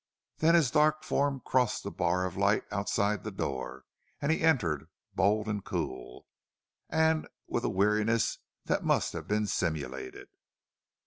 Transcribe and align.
Then 0.39 0.55
his 0.55 0.71
dark 0.71 1.03
form 1.03 1.41
crossed 1.45 1.83
the 1.83 1.91
bar 1.91 2.25
of 2.25 2.35
light 2.35 2.63
outside 2.71 3.23
the 3.23 3.29
door, 3.29 3.85
and 4.19 4.31
he 4.31 4.41
entered, 4.41 4.87
bold 5.13 5.47
and 5.47 5.63
cool, 5.63 6.25
and 6.89 7.27
with 7.45 7.63
a 7.63 7.69
weariness 7.69 8.39
that 8.65 8.83
must 8.83 9.13
have 9.13 9.27
been 9.27 9.45
simulated. 9.45 10.29